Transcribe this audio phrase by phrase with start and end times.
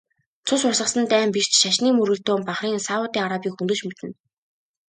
[0.47, 4.09] Цус урсгасан дайн биш ч шашны мөргөлдөөн Бахрейн, Саудын Арабыг хөндөж мэднэ.